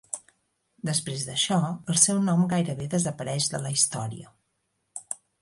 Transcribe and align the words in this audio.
Després 0.89 1.25
d'això 1.27 1.59
el 1.93 1.99
seu 2.05 2.23
nom 2.31 2.41
gairebé 2.55 2.89
desapareix 2.95 3.49
de 3.53 3.61
la 3.67 3.75
història. 3.77 4.35